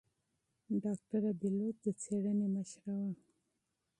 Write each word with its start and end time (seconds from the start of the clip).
ډاکتره 0.83 1.31
بېلوت 1.39 1.75
د 1.83 1.85
څېړنې 2.01 2.47
مشرې 2.55 2.95
وه. 3.01 3.11